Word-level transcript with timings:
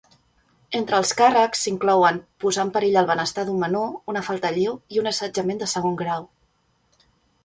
Entre 0.77 0.95
els 0.99 1.09
càrrecs 1.17 1.59
s'inclouen, 1.65 2.15
posar 2.43 2.65
en 2.67 2.71
perill 2.77 2.97
el 3.01 3.09
benestar 3.11 3.43
d'un 3.49 3.59
menor, 3.65 3.91
una 4.13 4.23
falta 4.31 4.51
lleu 4.55 4.79
i 4.97 5.03
un 5.03 5.11
assetjament 5.13 5.61
de 5.65 5.69
segon 5.75 6.01
grau. 6.01 6.27